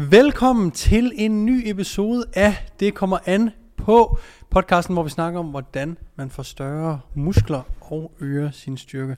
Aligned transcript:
Velkommen 0.00 0.70
til 0.70 1.12
en 1.14 1.46
ny 1.46 1.62
episode 1.64 2.24
af 2.34 2.66
Det 2.80 2.94
kommer 2.94 3.18
an 3.26 3.50
på 3.76 4.18
podcasten, 4.50 4.94
hvor 4.94 5.02
vi 5.02 5.10
snakker 5.10 5.40
om, 5.40 5.46
hvordan 5.46 5.98
man 6.16 6.30
får 6.30 6.42
større 6.42 7.00
muskler 7.14 7.62
og 7.80 8.12
øger 8.20 8.50
sin 8.50 8.76
styrke. 8.76 9.16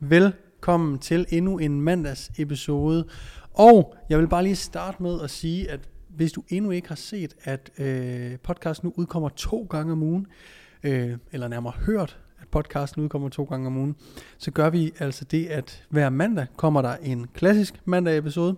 Velkommen 0.00 0.98
til 0.98 1.26
endnu 1.28 1.58
en 1.58 1.80
mandags 1.80 2.30
episode. 2.38 3.08
Og 3.54 3.94
jeg 4.08 4.18
vil 4.18 4.28
bare 4.28 4.42
lige 4.42 4.56
starte 4.56 5.02
med 5.02 5.20
at 5.20 5.30
sige, 5.30 5.70
at 5.70 5.80
hvis 6.08 6.32
du 6.32 6.42
endnu 6.48 6.70
ikke 6.70 6.88
har 6.88 6.94
set, 6.94 7.34
at 7.44 7.70
øh, 7.78 8.38
podcasten 8.38 8.86
nu 8.86 8.92
udkommer 8.96 9.28
to 9.28 9.66
gange 9.70 9.92
om 9.92 10.02
ugen, 10.02 10.26
øh, 10.82 11.16
eller 11.32 11.48
nærmere 11.48 11.72
hørt, 11.86 12.18
at 12.40 12.48
podcasten 12.48 13.02
udkommer 13.02 13.28
to 13.28 13.44
gange 13.44 13.66
om 13.66 13.76
ugen, 13.76 13.96
så 14.38 14.50
gør 14.50 14.70
vi 14.70 14.92
altså 14.98 15.24
det, 15.24 15.46
at 15.46 15.84
hver 15.88 16.10
mandag 16.10 16.46
kommer 16.56 16.82
der 16.82 16.96
en 17.02 17.26
klassisk 17.34 17.80
mandag 17.84 18.18
episode, 18.18 18.56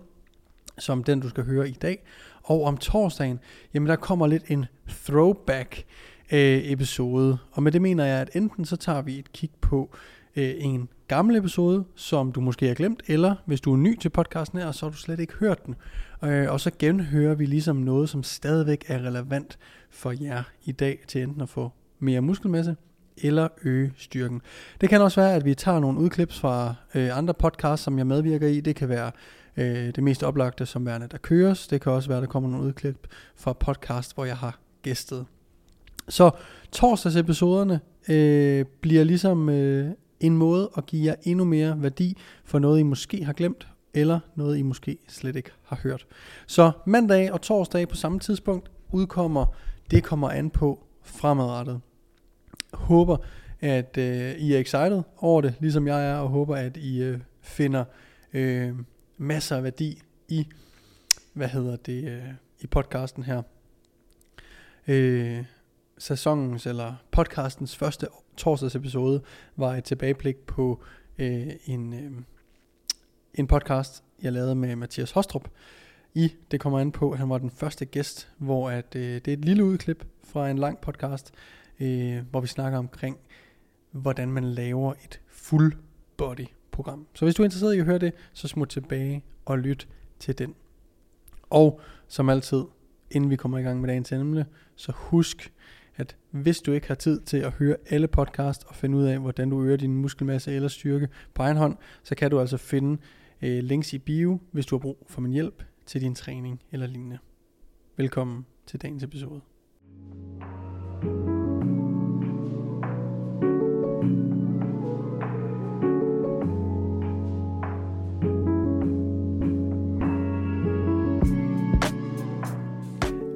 som 0.77 1.03
den 1.03 1.19
du 1.19 1.29
skal 1.29 1.45
høre 1.45 1.69
i 1.69 1.77
dag. 1.81 2.03
Og 2.43 2.63
om 2.63 2.77
torsdagen, 2.77 3.39
jamen 3.73 3.89
der 3.89 3.95
kommer 3.95 4.27
lidt 4.27 4.43
en 4.47 4.65
throwback 5.05 5.85
øh, 6.31 6.71
episode. 6.71 7.37
Og 7.51 7.63
med 7.63 7.71
det 7.71 7.81
mener 7.81 8.05
jeg, 8.05 8.21
at 8.21 8.29
enten 8.33 8.65
så 8.65 8.75
tager 8.75 9.01
vi 9.01 9.19
et 9.19 9.33
kig 9.33 9.49
på 9.61 9.95
øh, 10.35 10.53
en 10.57 10.89
gammel 11.07 11.35
episode, 11.35 11.83
som 11.95 12.31
du 12.31 12.41
måske 12.41 12.67
har 12.67 12.73
glemt, 12.73 13.03
eller 13.07 13.35
hvis 13.45 13.61
du 13.61 13.73
er 13.73 13.77
ny 13.77 13.99
til 13.99 14.09
podcasten 14.09 14.59
her, 14.59 14.71
så 14.71 14.85
har 14.85 14.91
du 14.91 14.97
slet 14.97 15.19
ikke 15.19 15.33
hørt 15.33 15.65
den. 15.65 15.75
Øh, 16.23 16.51
og 16.51 16.59
så 16.59 16.71
genhører 16.79 17.35
vi 17.35 17.45
ligesom 17.45 17.75
noget, 17.75 18.09
som 18.09 18.23
stadigvæk 18.23 18.85
er 18.87 18.99
relevant 18.99 19.57
for 19.89 20.13
jer 20.23 20.43
i 20.65 20.71
dag, 20.71 20.99
til 21.07 21.23
enten 21.23 21.41
at 21.41 21.49
få 21.49 21.71
mere 21.99 22.21
muskelmasse, 22.21 22.75
eller 23.17 23.47
øge 23.63 23.93
styrken. 23.97 24.41
Det 24.81 24.89
kan 24.89 25.01
også 25.01 25.21
være, 25.21 25.35
at 25.35 25.45
vi 25.45 25.53
tager 25.55 25.79
nogle 25.79 25.99
udklips 25.99 26.39
fra 26.39 26.75
øh, 26.95 27.17
andre 27.17 27.33
podcasts, 27.33 27.83
som 27.83 27.97
jeg 27.97 28.07
medvirker 28.07 28.47
i. 28.47 28.59
Det 28.59 28.75
kan 28.75 28.89
være 28.89 29.11
øh, 29.57 29.95
det 29.95 30.03
mest 30.03 30.23
oplagte 30.23 30.65
som 30.65 30.85
værende, 30.85 31.07
der 31.11 31.17
køres. 31.17 31.67
Det 31.67 31.81
kan 31.81 31.91
også 31.91 32.09
være, 32.09 32.21
der 32.21 32.27
kommer 32.27 32.49
nogle 32.49 32.67
udklip 32.67 33.07
fra 33.35 33.53
podcast, 33.53 34.15
hvor 34.15 34.25
jeg 34.25 34.37
har 34.37 34.59
gæstet. 34.81 35.25
Så 36.09 36.31
torsdagsepisoderne 36.71 37.79
øh, 38.09 38.65
bliver 38.81 39.03
ligesom 39.03 39.49
øh, 39.49 39.91
en 40.19 40.37
måde 40.37 40.69
at 40.77 40.85
give 40.85 41.05
jer 41.05 41.15
endnu 41.23 41.45
mere 41.45 41.81
værdi 41.81 42.17
for 42.45 42.59
noget, 42.59 42.79
I 42.79 42.83
måske 42.83 43.25
har 43.25 43.33
glemt, 43.33 43.67
eller 43.93 44.19
noget, 44.35 44.57
I 44.57 44.61
måske 44.61 44.97
slet 45.07 45.35
ikke 45.35 45.51
har 45.63 45.79
hørt. 45.83 46.05
Så 46.47 46.71
mandag 46.85 47.31
og 47.31 47.41
torsdag 47.41 47.87
på 47.87 47.95
samme 47.95 48.19
tidspunkt 48.19 48.71
udkommer 48.91 49.55
Det 49.91 50.03
kommer 50.03 50.29
an 50.29 50.49
på 50.49 50.83
fremadrettet. 51.03 51.79
Håber, 52.73 53.17
at 53.61 53.97
øh, 53.97 54.31
I 54.31 54.53
er 54.53 54.59
excited 54.59 55.01
over 55.17 55.41
det, 55.41 55.53
ligesom 55.59 55.87
jeg 55.87 56.09
er, 56.09 56.15
og 56.15 56.29
håber, 56.29 56.55
at 56.55 56.77
I 56.77 57.01
øh, 57.01 57.19
finder 57.41 57.83
øh, 58.33 58.73
masser 59.17 59.57
af 59.57 59.63
værdi 59.63 60.01
i, 60.27 60.47
hvad 61.33 61.47
hedder 61.47 61.75
det, 61.75 62.03
øh, 62.03 62.33
i 62.59 62.67
podcasten 62.67 63.23
her. 63.23 63.41
Øh, 64.87 65.45
sæsonens 65.97 66.65
eller 66.65 66.95
podcastens 67.11 67.75
første 67.75 68.07
torsdags 68.37 68.75
episode 68.75 69.21
var 69.55 69.75
et 69.75 69.83
tilbageblik 69.83 70.37
på 70.37 70.83
øh, 71.17 71.47
en, 71.65 71.93
øh, 71.93 72.11
en 73.33 73.47
podcast, 73.47 74.03
jeg 74.21 74.33
lavede 74.33 74.55
med 74.55 74.75
Mathias 74.75 75.11
Hostrup. 75.11 75.49
I 76.13 76.33
det 76.51 76.59
kommer 76.59 76.79
an 76.79 76.91
på, 76.91 77.15
han 77.15 77.29
var 77.29 77.37
den 77.37 77.49
første 77.49 77.85
gæst, 77.85 78.29
hvor 78.37 78.69
at, 78.69 78.95
øh, 78.95 79.01
det 79.01 79.27
er 79.27 79.33
et 79.33 79.45
lille 79.45 79.63
udklip 79.63 80.05
fra 80.23 80.49
en 80.49 80.57
lang 80.57 80.81
podcast, 80.81 81.33
øh, 81.79 82.23
hvor 82.31 82.41
vi 82.41 82.47
snakker 82.47 82.79
omkring, 82.79 83.17
hvordan 83.91 84.31
man 84.31 84.43
laver 84.43 84.93
et 84.93 85.21
full 85.27 85.75
body 86.17 86.47
program. 86.75 87.07
Så 87.13 87.25
hvis 87.25 87.35
du 87.35 87.43
er 87.43 87.45
interesseret 87.45 87.75
i 87.75 87.79
at 87.79 87.85
høre 87.85 87.97
det, 87.97 88.13
så 88.33 88.47
smut 88.47 88.69
tilbage 88.69 89.23
og 89.45 89.59
lyt 89.59 89.87
til 90.19 90.37
den. 90.37 90.55
Og 91.49 91.81
som 92.07 92.29
altid, 92.29 92.63
inden 93.11 93.29
vi 93.29 93.35
kommer 93.35 93.57
i 93.57 93.61
gang 93.61 93.81
med 93.81 93.89
dagens 93.89 94.11
emne, 94.11 94.45
så 94.75 94.91
husk, 94.95 95.53
at 95.95 96.15
hvis 96.31 96.59
du 96.59 96.71
ikke 96.71 96.87
har 96.87 96.95
tid 96.95 97.21
til 97.21 97.37
at 97.37 97.51
høre 97.51 97.75
alle 97.89 98.07
podcast 98.07 98.63
og 98.67 98.75
finde 98.75 98.97
ud 98.97 99.03
af, 99.03 99.19
hvordan 99.19 99.49
du 99.49 99.63
øger 99.63 99.77
din 99.77 99.95
muskelmasse 99.95 100.51
eller 100.51 100.67
styrke 100.67 101.09
på 101.33 101.43
egen 101.43 101.57
hånd, 101.57 101.77
så 102.03 102.15
kan 102.15 102.31
du 102.31 102.39
altså 102.39 102.57
finde 102.57 103.01
øh, 103.41 103.63
links 103.63 103.93
i 103.93 103.97
bio, 103.97 104.39
hvis 104.51 104.65
du 104.65 104.75
har 104.75 104.79
brug 104.79 105.05
for 105.09 105.21
min 105.21 105.31
hjælp 105.31 105.63
til 105.85 106.01
din 106.01 106.15
træning 106.15 106.61
eller 106.71 106.87
lignende. 106.87 107.17
Velkommen 107.97 108.45
til 108.65 108.81
dagens 108.81 109.03
episode. 109.03 109.54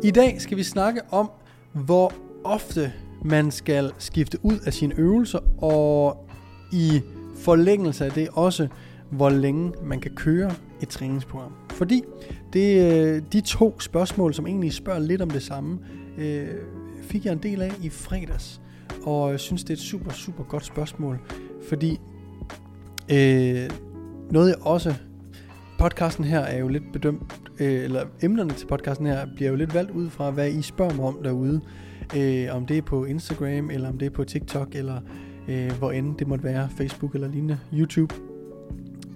I 0.04 0.12
dag 0.12 0.42
skal 0.42 0.58
vi 0.58 0.64
snakke 0.64 1.02
om, 1.12 1.32
hvor 1.74 2.14
ofte 2.44 2.94
man 3.26 3.52
skal 3.52 3.92
skifte 3.98 4.38
ud 4.44 4.60
af 4.66 4.74
sine 4.74 4.94
øvelser, 4.98 5.40
og 5.64 6.26
i 6.72 7.02
forlængelse 7.36 8.06
af 8.06 8.12
det 8.12 8.30
også, 8.34 8.68
hvor 9.12 9.30
længe 9.30 9.74
man 9.84 10.00
kan 10.00 10.12
køre 10.12 10.52
et 10.82 10.90
træningsprogram. 10.90 11.52
Fordi 11.70 12.04
det, 12.54 12.94
øh, 12.94 13.22
de 13.34 13.42
to 13.42 13.80
spørgsmål, 13.80 14.34
som 14.34 14.48
egentlig 14.48 14.74
spørger 14.74 15.00
lidt 15.00 15.22
om 15.22 15.30
det 15.30 15.44
samme, 15.44 15.80
øh, 16.18 16.48
fik 17.02 17.26
jeg 17.26 17.34
en 17.34 17.44
del 17.44 17.62
af 17.62 17.72
i 17.81 17.90
fredags. 17.90 18.62
Og 19.04 19.31
jeg 19.31 19.40
synes, 19.40 19.64
det 19.64 19.70
er 19.70 19.74
et 19.74 19.80
super, 19.80 20.12
super 20.12 20.44
godt 20.44 20.66
spørgsmål. 20.66 21.20
Fordi 21.70 22.00
øh, 23.12 23.70
noget 24.31 24.50
jeg 24.50 24.56
også... 24.62 24.96
Podcasten 25.79 26.23
her 26.23 26.40
er 26.40 26.59
jo 26.59 26.67
lidt 26.67 26.91
bedømt, 26.94 27.41
øh, 27.59 27.84
eller 27.84 28.06
emnerne 28.22 28.53
til 28.53 28.67
podcasten 28.67 29.06
her 29.06 29.28
bliver 29.35 29.50
jo 29.50 29.56
lidt 29.56 29.73
valgt 29.73 29.91
ud 29.91 30.09
fra, 30.09 30.31
hvad 30.31 30.51
I 30.51 30.62
spørger 30.62 30.94
mig 30.94 31.06
om 31.06 31.23
derude. 31.23 31.62
Øh, 32.17 32.47
om 32.56 32.66
det 32.66 32.78
er 32.78 32.81
på 32.81 33.06
Instagram, 33.06 33.69
eller 33.69 33.89
om 33.89 33.97
det 33.97 34.06
er 34.06 34.09
på 34.09 34.23
TikTok, 34.23 34.75
eller 34.75 35.01
øh, 35.47 35.72
hvor 35.72 35.91
end 35.91 36.18
det 36.18 36.28
måtte 36.28 36.44
være, 36.44 36.69
Facebook 36.69 37.16
eller 37.16 37.28
lignende, 37.28 37.59
YouTube. 37.73 38.16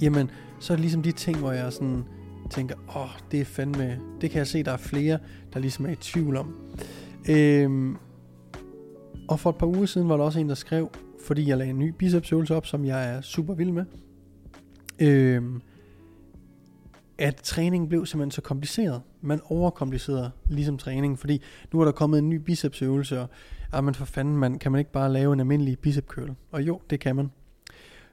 Jamen, 0.01 0.31
så 0.59 0.73
er 0.73 0.75
det 0.75 0.81
ligesom 0.81 1.01
de 1.01 1.11
ting, 1.11 1.37
hvor 1.37 1.51
jeg 1.51 1.73
sådan 1.73 2.03
tænker, 2.49 2.75
åh, 2.89 3.01
oh, 3.01 3.09
det 3.31 3.41
er 3.41 3.45
fandme, 3.45 3.99
det 4.21 4.31
kan 4.31 4.37
jeg 4.37 4.47
se, 4.47 4.63
der 4.63 4.71
er 4.71 4.77
flere, 4.77 5.19
der 5.53 5.59
ligesom 5.59 5.85
er 5.85 5.89
i 5.89 5.95
tvivl 5.95 6.37
om. 6.37 6.55
Øh, 7.29 7.95
og 9.27 9.39
for 9.39 9.49
et 9.49 9.55
par 9.55 9.67
uger 9.67 9.85
siden 9.85 10.09
var 10.09 10.17
der 10.17 10.23
også 10.23 10.39
en, 10.39 10.49
der 10.49 10.55
skrev, 10.55 10.89
fordi 11.25 11.49
jeg 11.49 11.57
lagde 11.57 11.69
en 11.69 11.79
ny 11.79 11.89
bicepsøvelse 11.89 12.55
op, 12.55 12.65
som 12.65 12.85
jeg 12.85 13.15
er 13.15 13.21
super 13.21 13.53
vild 13.53 13.71
med, 13.71 13.85
Øh, 14.99 15.43
at 17.17 17.35
træningen 17.35 17.89
blev 17.89 18.05
simpelthen 18.05 18.31
så 18.31 18.41
kompliceret. 18.41 19.01
Man 19.21 19.41
overkomplicerede 19.45 20.31
ligesom 20.49 20.77
træningen, 20.77 21.17
fordi 21.17 21.41
nu 21.73 21.79
er 21.79 21.85
der 21.85 21.91
kommet 21.91 22.19
en 22.19 22.29
ny 22.29 22.35
bicepsøvelse, 22.35 23.19
og 23.19 23.29
ah, 23.71 23.83
men 23.83 23.93
for 23.93 24.05
fanden, 24.05 24.37
man, 24.37 24.59
kan 24.59 24.71
man 24.71 24.79
ikke 24.79 24.91
bare 24.91 25.13
lave 25.13 25.33
en 25.33 25.39
almindelig 25.39 25.79
bicepkøl? 25.79 26.35
Og 26.51 26.63
jo, 26.63 26.81
det 26.89 26.99
kan 26.99 27.15
man. 27.15 27.31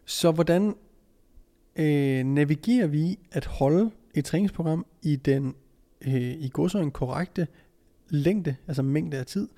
Så 0.04 0.30
hvordan 0.30 0.74
øh, 1.76 2.24
navigerer 2.24 2.86
vi 2.86 3.18
at 3.32 3.46
holde 3.46 3.90
et 4.14 4.24
træningsprogram 4.24 4.86
i 5.02 5.16
den 5.16 5.54
øh, 6.06 6.14
i 6.14 6.50
godsøjen 6.52 6.90
korrekte 6.90 7.46
længde, 8.08 8.56
altså 8.66 8.82
mængde 8.82 9.16
af 9.16 9.26
tid, 9.26 9.48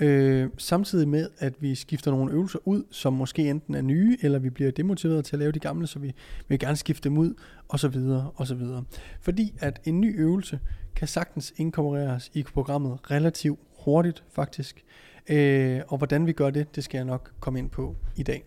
øh, 0.00 0.48
samtidig 0.58 1.08
med, 1.08 1.28
at 1.38 1.62
vi 1.62 1.74
skifter 1.74 2.10
nogle 2.10 2.32
øvelser 2.32 2.58
ud, 2.64 2.84
som 2.90 3.12
måske 3.12 3.50
enten 3.50 3.74
er 3.74 3.82
nye, 3.82 4.18
eller 4.22 4.38
vi 4.38 4.50
bliver 4.50 4.70
demotiveret 4.70 5.24
til 5.24 5.36
at 5.36 5.40
lave 5.40 5.52
de 5.52 5.58
gamle, 5.58 5.86
så 5.86 5.98
vi 5.98 6.14
vil 6.48 6.58
gerne 6.58 6.76
skifte 6.76 7.08
dem 7.08 7.18
ud, 7.18 7.34
og 7.70 7.80
så 7.80 7.88
videre, 7.88 8.30
og 8.34 8.46
så 8.46 8.54
videre. 8.54 8.84
Fordi 9.20 9.54
at 9.58 9.80
en 9.84 10.00
ny 10.00 10.20
øvelse 10.20 10.60
kan 10.96 11.08
sagtens 11.08 11.54
inkorporeres 11.56 12.30
i 12.34 12.42
programmet 12.42 13.10
relativt 13.10 13.60
hurtigt, 13.84 14.24
faktisk. 14.32 14.84
Øh, 15.28 15.80
og 15.88 15.98
hvordan 15.98 16.26
vi 16.26 16.32
gør 16.32 16.50
det, 16.50 16.76
det 16.76 16.84
skal 16.84 16.98
jeg 16.98 17.04
nok 17.04 17.32
komme 17.40 17.58
ind 17.58 17.70
på 17.70 17.96
i 18.16 18.22
dag. 18.22 18.44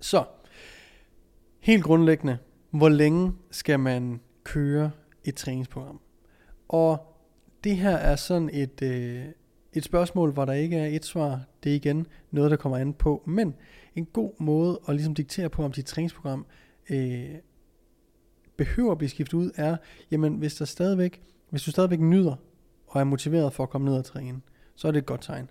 Så, 0.00 0.24
helt 1.60 1.84
grundlæggende, 1.84 2.38
hvor 2.70 2.88
længe 2.88 3.32
skal 3.50 3.80
man 3.80 4.20
køre 4.44 4.90
et 5.24 5.34
træningsprogram? 5.34 6.00
Og 6.68 7.16
det 7.64 7.76
her 7.76 7.96
er 7.96 8.16
sådan 8.16 8.50
et, 8.52 8.82
øh, 8.82 9.24
et 9.72 9.84
spørgsmål, 9.84 10.32
hvor 10.32 10.44
der 10.44 10.52
ikke 10.52 10.76
er 10.76 10.86
et 10.86 11.04
svar. 11.04 11.40
Det 11.64 11.72
er 11.72 11.76
igen 11.76 12.06
noget, 12.30 12.50
der 12.50 12.56
kommer 12.56 12.78
an 12.78 12.92
på. 12.94 13.22
Men 13.26 13.54
en 13.96 14.04
god 14.04 14.32
måde 14.38 14.80
at 14.88 14.94
ligesom 14.94 15.14
diktere 15.14 15.50
på, 15.50 15.64
om 15.64 15.72
dit 15.72 15.86
træningsprogram 15.86 16.46
øh, 16.90 17.34
behøver 18.64 18.92
at 18.92 18.98
blive 18.98 19.08
skiftet 19.08 19.34
ud, 19.34 19.50
er, 19.54 19.76
jamen 20.10 20.34
hvis, 20.34 20.54
der 20.54 20.64
stadigvæk, 20.64 21.22
hvis 21.50 21.62
du 21.62 21.70
stadigvæk 21.70 22.00
nyder 22.00 22.34
og 22.86 23.00
er 23.00 23.04
motiveret 23.04 23.52
for 23.52 23.62
at 23.62 23.70
komme 23.70 23.84
ned 23.84 23.94
og 23.94 24.04
træne, 24.04 24.40
så 24.74 24.88
er 24.88 24.92
det 24.92 24.98
et 24.98 25.06
godt 25.06 25.22
tegn. 25.22 25.50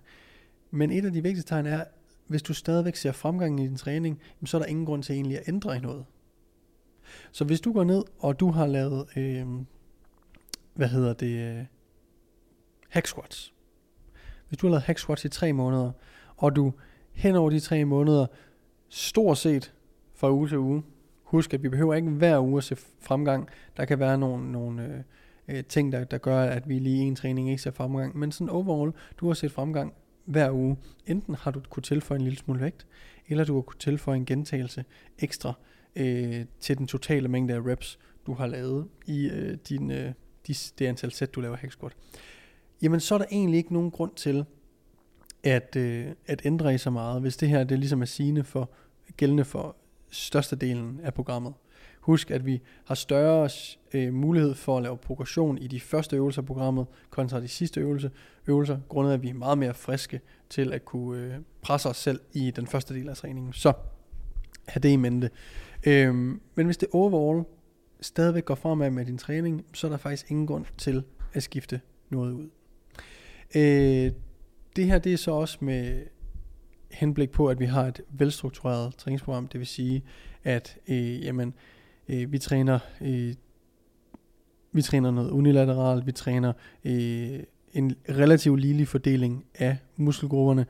Men 0.70 0.90
et 0.90 1.04
af 1.04 1.12
de 1.12 1.22
vigtigste 1.22 1.48
tegn 1.48 1.66
er, 1.66 1.84
hvis 2.26 2.42
du 2.42 2.54
stadigvæk 2.54 2.96
ser 2.96 3.12
fremgang 3.12 3.60
i 3.60 3.62
din 3.62 3.76
træning, 3.76 4.20
så 4.44 4.56
er 4.56 4.58
der 4.58 4.66
ingen 4.66 4.86
grund 4.86 5.02
til 5.02 5.14
egentlig 5.14 5.38
at 5.38 5.48
ændre 5.48 5.76
i 5.76 5.80
noget. 5.80 6.04
Så 7.32 7.44
hvis 7.44 7.60
du 7.60 7.72
går 7.72 7.84
ned, 7.84 8.04
og 8.18 8.40
du 8.40 8.50
har 8.50 8.66
lavet, 8.66 9.06
øh, 9.16 9.46
hvad 10.74 10.88
hedder 10.88 11.12
det, 11.12 11.58
øh, 11.58 11.64
hack 12.88 13.06
squats. 13.06 13.54
Hvis 14.48 14.58
du 14.58 14.66
har 14.66 14.70
lavet 14.70 14.82
hack 14.82 14.98
squats 14.98 15.24
i 15.24 15.28
tre 15.28 15.52
måneder, 15.52 15.92
og 16.36 16.56
du 16.56 16.72
hen 17.12 17.36
over 17.36 17.50
de 17.50 17.60
tre 17.60 17.84
måneder, 17.84 18.26
stort 18.88 19.38
set 19.38 19.74
fra 20.14 20.32
uge 20.32 20.48
til 20.48 20.58
uge, 20.58 20.82
husk 21.30 21.54
at 21.54 21.62
vi 21.62 21.68
behøver 21.68 21.94
ikke 21.94 22.10
hver 22.10 22.40
uge 22.40 22.58
at 22.58 22.64
se 22.64 22.76
fremgang. 23.00 23.48
Der 23.76 23.84
kan 23.84 23.98
være 23.98 24.18
nogle, 24.18 24.52
nogle 24.52 24.84
øh, 24.84 25.56
øh, 25.56 25.64
ting, 25.64 25.92
der, 25.92 26.04
der 26.04 26.18
gør, 26.18 26.42
at 26.42 26.68
vi 26.68 26.78
lige 26.78 27.04
i 27.04 27.06
en 27.06 27.16
træning 27.16 27.50
ikke 27.50 27.62
ser 27.62 27.70
fremgang. 27.70 28.18
Men 28.18 28.32
sådan 28.32 28.48
overall, 28.48 28.92
du 29.20 29.26
har 29.26 29.34
set 29.34 29.52
fremgang 29.52 29.94
hver 30.24 30.50
uge. 30.50 30.76
Enten 31.06 31.34
har 31.34 31.50
du 31.50 31.60
kunne 31.70 31.82
tilføje 31.82 32.18
en 32.18 32.24
lille 32.24 32.38
smule 32.38 32.60
vægt, 32.60 32.86
eller 33.28 33.44
du 33.44 33.54
har 33.54 33.62
kunne 33.62 33.78
tilføje 33.78 34.16
en 34.16 34.26
gentagelse 34.26 34.84
ekstra 35.18 35.52
øh, 35.96 36.44
til 36.60 36.78
den 36.78 36.86
totale 36.86 37.28
mængde 37.28 37.54
af 37.54 37.60
reps, 37.66 37.98
du 38.26 38.34
har 38.34 38.46
lavet 38.46 38.88
i 39.06 39.28
øh, 39.28 39.58
din, 39.68 39.90
øh, 39.90 40.12
de, 40.46 40.54
det 40.78 40.86
antal 40.86 41.12
sæt, 41.12 41.34
du 41.34 41.40
laver 41.40 41.56
hack 41.56 41.72
squat. 41.72 41.92
Jamen 42.82 43.00
så 43.00 43.14
er 43.14 43.18
der 43.18 43.26
egentlig 43.30 43.58
ikke 43.58 43.72
nogen 43.72 43.90
grund 43.90 44.12
til 44.16 44.44
at, 45.42 45.76
øh, 45.76 46.06
at 46.26 46.42
ændre 46.44 46.74
i 46.74 46.78
så 46.78 46.90
meget, 46.90 47.20
hvis 47.20 47.36
det 47.36 47.48
her 47.48 47.64
det 47.64 47.78
ligesom 47.78 48.02
er 48.02 48.06
sigende 48.06 48.44
for 48.44 48.70
gældende 49.16 49.44
for 49.44 49.76
størstedelen 50.10 51.00
af 51.02 51.14
programmet. 51.14 51.54
Husk, 52.00 52.30
at 52.30 52.46
vi 52.46 52.62
har 52.84 52.94
større 52.94 53.48
øh, 53.94 54.14
mulighed 54.14 54.54
for 54.54 54.76
at 54.76 54.82
lave 54.82 54.96
progression 54.96 55.58
i 55.58 55.66
de 55.66 55.80
første 55.80 56.16
øvelser 56.16 56.42
af 56.42 56.46
programmet, 56.46 56.86
kontra 57.10 57.40
de 57.40 57.48
sidste 57.48 57.80
øvelse, 57.80 58.10
øvelser, 58.46 58.78
grundet 58.88 59.12
at 59.12 59.22
vi 59.22 59.28
er 59.28 59.34
meget 59.34 59.58
mere 59.58 59.74
friske 59.74 60.20
til 60.50 60.72
at 60.72 60.84
kunne 60.84 61.20
øh, 61.24 61.34
presse 61.62 61.88
os 61.88 61.96
selv 61.96 62.20
i 62.32 62.50
den 62.50 62.66
første 62.66 62.94
del 62.94 63.08
af 63.08 63.16
træningen. 63.16 63.52
Så 63.52 63.72
have 64.66 64.80
det 64.80 64.88
i 64.88 64.96
mente. 64.96 65.30
Øh, 65.86 66.14
men 66.54 66.66
hvis 66.66 66.76
det 66.76 66.88
overall 66.92 67.44
stadigvæk 68.00 68.44
går 68.44 68.54
fremad 68.54 68.90
med 68.90 69.06
din 69.06 69.18
træning, 69.18 69.64
så 69.72 69.86
er 69.86 69.90
der 69.90 69.98
faktisk 69.98 70.30
ingen 70.30 70.46
grund 70.46 70.64
til 70.78 71.04
at 71.32 71.42
skifte 71.42 71.80
noget 72.10 72.32
ud. 72.32 72.48
Øh, 73.54 74.12
det 74.76 74.86
her 74.86 74.98
det 74.98 75.12
er 75.12 75.16
så 75.16 75.30
også 75.30 75.58
med 75.60 76.02
henblik 76.90 77.30
på, 77.30 77.46
at 77.46 77.60
vi 77.60 77.64
har 77.64 77.86
et 77.86 78.00
velstruktureret 78.10 78.94
træningsprogram, 78.94 79.48
det 79.48 79.58
vil 79.60 79.66
sige, 79.66 80.02
at 80.44 80.78
øh, 80.88 81.24
jamen, 81.24 81.54
øh, 82.08 82.32
vi 82.32 82.38
træner 82.38 82.78
øh, 83.00 83.34
vi 84.72 84.82
træner 84.82 85.10
noget 85.10 85.30
unilateralt, 85.30 86.06
vi 86.06 86.12
træner 86.12 86.52
øh, 86.84 87.40
en 87.72 87.94
relativt 88.08 88.60
ligelig 88.60 88.88
fordeling 88.88 89.44
af 89.54 89.76
muskelgrupperne, 89.96 90.66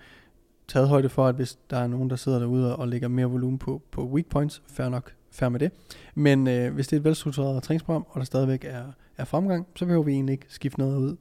taget 0.68 0.88
højde 0.88 1.08
for, 1.08 1.26
at 1.26 1.34
hvis 1.34 1.58
der 1.70 1.76
er 1.76 1.86
nogen, 1.86 2.10
der 2.10 2.16
sidder 2.16 2.38
derude 2.38 2.76
og 2.76 2.88
lægger 2.88 3.08
mere 3.08 3.26
volumen 3.26 3.58
på, 3.58 3.82
på 3.90 4.04
weak 4.04 4.26
points, 4.26 4.62
fair 4.66 4.88
nok, 4.88 5.14
fair 5.30 5.48
med 5.48 5.60
det. 5.60 5.72
Men 6.14 6.46
øh, 6.48 6.74
hvis 6.74 6.88
det 6.88 6.96
er 6.96 7.00
et 7.00 7.04
velstruktureret 7.04 7.62
træningsprogram, 7.62 8.06
og 8.08 8.18
der 8.18 8.24
stadigvæk 8.24 8.64
er, 8.64 8.84
er 9.16 9.24
fremgang, 9.24 9.66
så 9.76 9.84
behøver 9.84 10.04
vi 10.04 10.12
egentlig 10.12 10.32
ikke 10.32 10.46
skifte 10.48 10.78
noget 10.78 10.96
ud. 10.96 11.16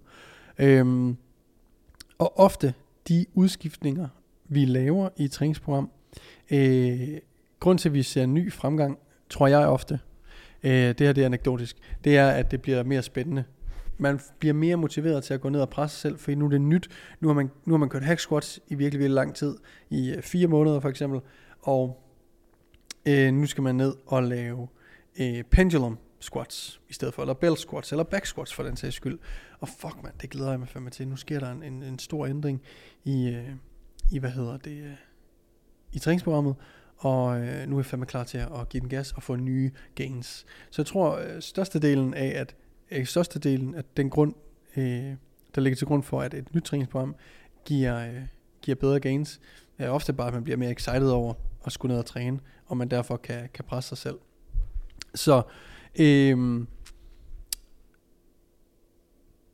Øhm, 0.60 1.18
og 2.18 2.40
ofte 2.40 2.74
de 3.08 3.26
udskiftninger, 3.34 4.08
vi 4.50 4.66
laver 4.66 5.10
i 5.18 5.24
et 5.24 5.32
træningsprogram, 5.32 5.92
øh, 6.52 7.18
grund 7.60 7.80
til, 7.80 7.90
at 7.90 7.94
vi 7.94 8.04
ser 8.04 8.26
ny 8.26 8.52
fremgang, 8.52 9.00
tror 9.30 9.48
jeg 9.48 9.68
ofte, 9.68 10.00
øh, 10.64 10.72
det 10.72 11.00
her 11.00 11.14
det 11.14 11.22
er 11.22 11.26
anekdotisk, 11.26 11.78
det 12.04 12.18
er, 12.18 12.30
at 12.30 12.52
det 12.52 12.62
bliver 12.62 12.84
mere 12.84 13.02
spændende. 13.02 13.44
Man 13.98 14.20
bliver 14.40 14.54
mere 14.54 14.76
motiveret 14.76 15.24
til 15.24 15.34
at 15.34 15.42
gå 15.42 15.50
ned 15.50 15.62
og 15.62 15.70
presse 15.70 15.98
sig 15.98 16.02
selv, 16.02 16.20
for 16.20 16.32
nu 16.32 16.46
er 16.46 16.50
det 16.50 16.62
nyt. 16.62 16.90
Nu 17.20 17.28
har 17.28 17.36
man, 17.36 17.52
nu 17.66 17.74
har 17.74 17.78
man 17.78 17.90
kørt 17.90 18.04
hack 18.04 18.20
squats 18.20 18.60
i 18.68 18.76
virkelig, 18.76 19.00
virkelig 19.00 19.16
lang 19.16 19.36
tid, 19.36 19.58
i 19.90 20.12
øh, 20.12 20.22
fire 20.22 20.48
måneder 20.48 20.80
for 20.80 20.90
eksempel, 20.90 21.20
og 21.62 22.04
øh, 23.06 23.34
nu 23.34 23.46
skal 23.46 23.64
man 23.64 23.76
ned 23.76 23.94
og 24.06 24.24
lave 24.24 24.68
øh, 25.20 25.44
pendulum 25.44 25.98
squats 26.20 26.82
i 26.90 26.94
stedet 26.94 27.14
for, 27.14 27.22
eller 27.22 27.34
bell 27.34 27.58
squats, 27.58 27.92
eller 27.92 28.04
back 28.04 28.26
squats 28.26 28.54
for 28.54 28.64
den 28.64 28.78
sags 28.78 28.96
skyld. 28.96 29.20
Og 29.60 29.70
fuck 29.70 30.04
man, 30.04 30.12
det 30.22 30.30
glæder 30.30 30.50
jeg 30.50 30.60
mig 30.60 30.68
fandme 30.68 30.90
til. 30.90 31.08
Nu 31.08 31.16
sker 31.16 31.40
der 31.40 31.52
en, 31.52 31.64
en, 31.64 31.84
en 31.84 32.00
stor 32.00 32.26
ændring 32.26 32.62
i, 33.04 33.28
øh, 33.28 33.50
i 34.12 34.20
hvad 34.20 34.30
hedder 34.30 34.58
det, 34.58 34.84
øh, 34.84 34.96
i 35.92 36.00
træningsprogrammet, 36.00 36.56
og 36.98 37.40
øh, 37.40 37.68
nu 37.68 37.76
er 37.76 37.80
jeg 37.80 37.86
fandme 37.86 38.06
klar 38.06 38.24
til 38.24 38.38
at 38.38 38.70
give 38.70 38.82
den 38.82 38.90
gas 38.90 39.12
og 39.12 39.24
få 39.24 39.36
nye 39.36 39.72
gains. 39.96 40.46
Så 40.70 40.82
jeg 40.82 40.86
tror, 40.86 41.18
øh, 41.18 41.42
størstedelen 41.42 42.14
af, 42.14 42.28
at 42.28 42.56
øh, 42.92 43.06
størstedelen 43.06 43.76
af 43.76 43.84
den 43.98 44.10
grund, 44.10 44.34
øh, 44.78 45.14
der 45.56 45.62
ligger 45.62 45.78
til 45.78 45.88
grund 45.88 46.04
for, 46.04 46.22
at 46.22 46.34
et 46.34 46.56
nyt 46.56 46.64
træningsprogram 46.64 47.16
giver, 47.66 48.08
øh, 48.08 48.22
giver 48.62 48.76
bedre 48.76 49.00
gains, 49.00 49.40
er 49.78 49.90
ofte 49.90 50.14
bare, 50.14 50.28
at 50.28 50.34
man 50.34 50.44
bliver 50.44 50.58
mere 50.58 50.72
excited 50.72 51.10
over 51.10 51.34
at 51.66 51.72
skulle 51.72 51.92
ned 51.94 52.00
og 52.00 52.06
træne, 52.06 52.40
og 52.66 52.78
man 52.78 52.88
derfor 52.88 53.18
kan, 53.18 53.50
kan 53.54 53.66
presse 53.66 53.88
sig 53.88 53.98
selv. 53.98 54.20
Så 55.16 55.42
øh, 56.00 56.66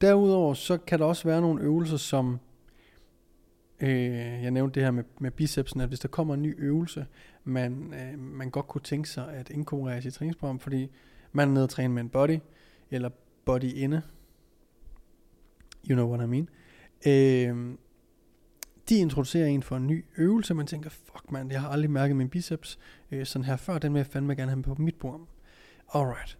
derudover, 0.01 0.53
så 0.53 0.77
kan 0.77 0.99
der 0.99 1.05
også 1.05 1.27
være 1.27 1.41
nogle 1.41 1.61
øvelser, 1.61 1.97
som 1.97 2.39
øh, 3.79 4.43
jeg 4.43 4.51
nævnte 4.51 4.75
det 4.75 4.83
her 4.83 4.91
med, 4.91 5.03
med 5.19 5.31
bicepsen, 5.31 5.81
at 5.81 5.87
hvis 5.87 5.99
der 5.99 6.07
kommer 6.07 6.33
en 6.33 6.41
ny 6.41 6.55
øvelse, 6.57 7.05
man, 7.43 7.93
øh, 7.93 8.19
man 8.19 8.49
godt 8.49 8.67
kunne 8.67 8.81
tænke 8.81 9.09
sig 9.09 9.33
at 9.33 9.49
inkorporere 9.49 9.97
i 9.97 10.01
sit 10.01 10.13
træningsprogram, 10.13 10.59
fordi 10.59 10.91
man 11.31 11.49
er 11.49 11.53
nede 11.53 11.63
og 11.63 11.69
træne 11.69 11.93
med 11.93 12.01
en 12.01 12.09
body, 12.09 12.39
eller 12.91 13.09
body 13.45 13.73
inde, 13.73 14.01
you 15.89 15.95
know 15.95 16.09
what 16.09 16.23
I 16.23 16.29
mean, 16.29 16.49
øh, 17.07 17.77
de 18.89 18.95
introducerer 18.95 19.47
en 19.47 19.63
for 19.63 19.77
en 19.77 19.87
ny 19.87 20.05
øvelse, 20.17 20.53
man 20.53 20.67
tænker, 20.67 20.89
fuck 20.89 21.31
man, 21.31 21.51
jeg 21.51 21.61
har 21.61 21.69
aldrig 21.69 21.91
mærket 21.91 22.15
min 22.15 22.29
biceps 22.29 22.79
øh, 23.11 23.25
sådan 23.25 23.45
her 23.45 23.55
før, 23.55 23.77
den 23.77 23.93
vil 23.93 23.99
jeg 23.99 24.07
fandme 24.07 24.35
gerne 24.35 24.51
have 24.51 24.63
på 24.63 24.75
mit 24.77 24.95
program. 24.95 25.27
Alright. 25.93 26.37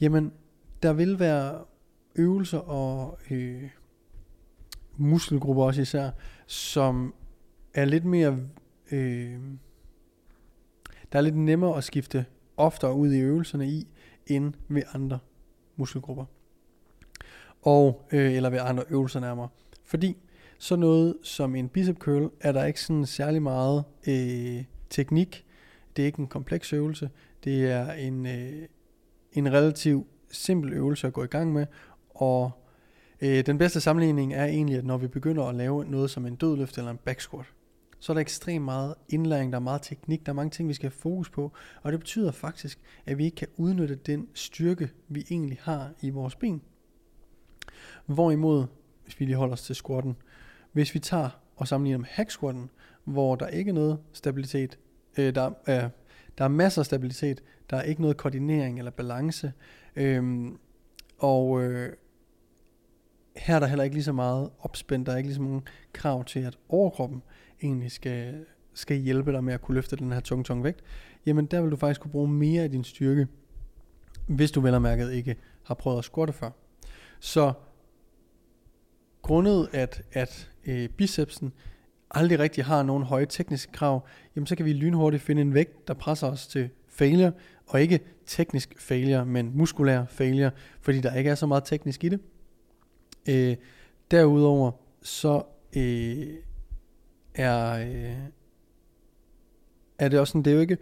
Jamen, 0.00 0.32
der 0.82 0.92
vil 0.92 1.18
være 1.18 1.64
øvelser 2.16 2.58
og 2.58 3.18
øh, 3.30 3.62
muskelgrupper 4.96 5.64
også 5.64 5.82
især, 5.82 6.10
som 6.46 7.14
er 7.74 7.84
lidt 7.84 8.04
mere... 8.04 8.38
Øh, 8.90 9.38
der 11.12 11.18
er 11.18 11.20
lidt 11.20 11.36
nemmere 11.36 11.76
at 11.76 11.84
skifte 11.84 12.26
oftere 12.56 12.94
ud 12.94 13.12
i 13.12 13.20
øvelserne 13.20 13.68
i, 13.68 13.88
end 14.26 14.54
ved 14.68 14.82
andre 14.94 15.18
muskelgrupper. 15.76 16.24
Og, 17.62 18.06
øh, 18.12 18.32
eller 18.32 18.50
ved 18.50 18.58
andre 18.62 18.84
øvelser 18.90 19.20
nærmere. 19.20 19.48
Fordi 19.84 20.16
så 20.58 20.76
noget 20.76 21.16
som 21.22 21.54
en 21.54 21.68
bicep 21.68 21.98
curl, 21.98 22.30
er 22.40 22.52
der 22.52 22.64
ikke 22.64 22.80
sådan 22.80 23.06
særlig 23.06 23.42
meget 23.42 23.84
øh, 24.08 24.64
teknik. 24.90 25.44
Det 25.96 26.02
er 26.02 26.06
ikke 26.06 26.20
en 26.20 26.26
kompleks 26.26 26.72
øvelse. 26.72 27.10
Det 27.44 27.70
er 27.72 27.92
en, 27.92 28.26
øh, 28.26 28.68
en 29.32 29.52
relativ 29.52 30.06
simpel 30.30 30.72
øvelse 30.72 31.06
at 31.06 31.12
gå 31.12 31.24
i 31.24 31.26
gang 31.26 31.52
med. 31.52 31.66
Og 32.10 32.50
øh, 33.20 33.46
den 33.46 33.58
bedste 33.58 33.80
sammenligning 33.80 34.34
er 34.34 34.44
egentlig, 34.44 34.78
at 34.78 34.84
når 34.84 34.96
vi 34.96 35.08
begynder 35.08 35.44
at 35.44 35.54
lave 35.54 35.84
noget 35.84 36.10
som 36.10 36.26
en 36.26 36.36
dødløft 36.36 36.78
eller 36.78 36.90
en 36.90 36.98
back 37.04 37.20
squat, 37.20 37.46
så 37.98 38.12
er 38.12 38.14
der 38.14 38.20
ekstremt 38.20 38.64
meget 38.64 38.94
indlæring, 39.08 39.52
der 39.52 39.58
er 39.58 39.62
meget 39.62 39.82
teknik, 39.82 40.26
der 40.26 40.32
er 40.32 40.36
mange 40.36 40.50
ting, 40.50 40.68
vi 40.68 40.74
skal 40.74 40.90
have 40.90 40.98
fokus 40.98 41.30
på, 41.30 41.52
og 41.82 41.92
det 41.92 42.00
betyder 42.00 42.32
faktisk, 42.32 42.78
at 43.06 43.18
vi 43.18 43.24
ikke 43.24 43.34
kan 43.34 43.48
udnytte 43.56 43.94
den 43.94 44.28
styrke, 44.34 44.90
vi 45.08 45.26
egentlig 45.30 45.58
har 45.62 45.90
i 46.00 46.10
vores 46.10 46.36
ben. 46.36 46.62
Hvorimod, 48.06 48.66
hvis 49.04 49.20
vi 49.20 49.24
lige 49.24 49.36
holder 49.36 49.52
os 49.52 49.62
til 49.62 49.74
squatten, 49.74 50.16
hvis 50.72 50.94
vi 50.94 50.98
tager 50.98 51.28
og 51.56 51.68
sammenligner 51.68 51.98
med 51.98 52.06
hack 52.10 52.30
squatten, 52.30 52.70
hvor 53.04 53.36
der 53.36 53.46
ikke 53.46 53.68
er 53.68 53.74
noget 53.74 53.98
stabilitet, 54.12 54.78
øh, 55.18 55.34
der, 55.34 55.46
øh, 55.46 55.90
der 56.38 56.44
er 56.44 56.48
masser 56.48 56.82
af 56.82 56.86
stabilitet, 56.86 57.42
der 57.70 57.76
er 57.76 57.82
ikke 57.82 58.00
noget 58.00 58.16
koordinering 58.16 58.78
eller 58.78 58.90
balance, 58.90 59.52
øh, 59.96 60.46
og 61.18 61.62
øh, 61.62 61.92
her 63.36 63.54
er 63.54 63.60
der 63.60 63.66
heller 63.66 63.84
ikke 63.84 63.96
lige 63.96 64.04
så 64.04 64.12
meget 64.12 64.50
opspændt, 64.58 65.06
der 65.06 65.12
er 65.12 65.16
ikke 65.16 65.28
lige 65.28 65.36
så 65.36 65.42
mange 65.42 65.62
krav 65.92 66.24
til, 66.24 66.40
at 66.40 66.58
overkroppen 66.68 67.22
egentlig 67.62 67.92
skal, 67.92 68.44
skal 68.74 68.96
hjælpe 68.96 69.32
dig 69.32 69.44
med 69.44 69.54
at 69.54 69.60
kunne 69.60 69.74
løfte 69.74 69.96
den 69.96 70.12
her 70.12 70.20
tung, 70.20 70.44
tung 70.44 70.64
vægt, 70.64 70.80
jamen 71.26 71.46
der 71.46 71.60
vil 71.60 71.70
du 71.70 71.76
faktisk 71.76 72.00
kunne 72.00 72.10
bruge 72.10 72.28
mere 72.28 72.62
af 72.62 72.70
din 72.70 72.84
styrke, 72.84 73.26
hvis 74.26 74.50
du 74.50 74.60
vel 74.60 74.74
og 74.74 74.82
mærket 74.82 75.12
ikke 75.12 75.36
har 75.62 75.74
prøvet 75.74 75.98
at 75.98 76.04
squatte 76.04 76.32
før. 76.32 76.50
Så 77.20 77.52
grundet 79.22 79.68
at, 79.72 80.02
at 80.12 80.50
øh, 80.66 80.88
bicepsen 80.88 81.52
aldrig 82.10 82.38
rigtig 82.38 82.64
har 82.64 82.82
nogen 82.82 83.02
høje 83.02 83.26
tekniske 83.26 83.72
krav, 83.72 84.06
jamen 84.36 84.46
så 84.46 84.56
kan 84.56 84.66
vi 84.66 84.72
lynhurtigt 84.72 85.22
finde 85.22 85.42
en 85.42 85.54
vægt, 85.54 85.88
der 85.88 85.94
presser 85.94 86.26
os 86.26 86.46
til 86.46 86.70
failure, 86.88 87.32
og 87.66 87.80
ikke 87.80 88.00
teknisk 88.26 88.74
failure, 88.78 89.26
men 89.26 89.50
muskulær 89.54 90.04
failure, 90.08 90.50
fordi 90.80 91.00
der 91.00 91.14
ikke 91.14 91.30
er 91.30 91.34
så 91.34 91.46
meget 91.46 91.64
teknisk 91.64 92.04
i 92.04 92.08
det. 92.08 92.20
Øh, 93.28 93.56
derudover 94.10 94.72
så 95.02 95.42
øh, 95.76 96.34
er, 97.34 97.72
øh, 97.72 98.16
er 99.98 100.08
det 100.08 100.20
også 100.20 100.30
sådan, 100.30 100.42
det 100.42 100.50
er 100.50 100.54
jo 100.54 100.60
ikke, 100.60 100.78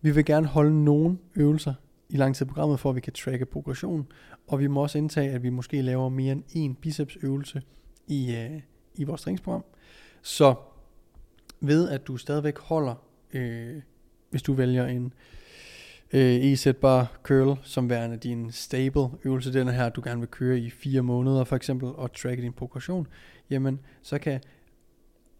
vi 0.00 0.10
vil 0.10 0.24
gerne 0.24 0.46
holde 0.46 0.84
nogle 0.84 1.18
øvelser 1.36 1.74
i 2.08 2.16
lang 2.16 2.36
tid 2.36 2.46
programmet, 2.46 2.80
for 2.80 2.90
at 2.90 2.96
vi 2.96 3.00
kan 3.00 3.12
tracke 3.12 3.46
progression, 3.46 4.06
og 4.46 4.58
vi 4.58 4.66
må 4.66 4.82
også 4.82 4.98
indtage, 4.98 5.30
at 5.30 5.42
vi 5.42 5.50
måske 5.50 5.82
laver 5.82 6.08
mere 6.08 6.32
end 6.32 6.42
en 6.52 6.74
bicepsøvelse 6.74 7.62
i, 8.06 8.34
øh, 8.34 8.60
i 8.94 9.04
vores 9.04 9.22
træningsprogram. 9.22 9.64
Så 10.22 10.54
ved 11.60 11.88
at 11.88 12.06
du 12.06 12.16
stadigvæk 12.16 12.58
holder, 12.58 12.94
øh, 13.32 13.82
hvis 14.30 14.42
du 14.42 14.52
vælger 14.52 14.86
en 14.86 15.04
øh, 15.04 15.39
Øh, 16.12 16.66
e 16.66 16.72
bar 16.72 17.20
curl 17.22 17.58
som 17.62 17.90
værende 17.90 18.16
din 18.16 18.52
stable 18.52 19.08
øvelse, 19.24 19.52
den 19.52 19.68
her 19.68 19.88
du 19.88 20.00
gerne 20.04 20.20
vil 20.20 20.28
køre 20.28 20.58
i 20.58 20.70
fire 20.70 21.02
måneder 21.02 21.44
for 21.44 21.56
eksempel, 21.56 21.88
og 21.88 22.12
tracke 22.12 22.42
din 22.42 22.52
progression, 22.52 23.06
jamen 23.50 23.80
så 24.02 24.18
kan 24.18 24.40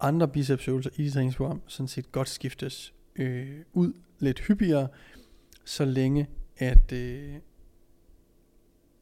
andre 0.01 0.29
bicepsøvelser 0.29 0.91
i 0.97 1.05
dit 1.05 1.13
træningsprogram 1.13 1.63
sådan 1.67 1.89
set 1.89 2.13
godt 2.13 2.29
skiftes 2.29 2.95
øh, 3.17 3.61
ud 3.73 3.93
lidt 4.19 4.41
hyppigere, 4.41 4.89
så 5.65 5.85
længe 5.85 6.29
at, 6.57 6.93
øh, 6.93 7.35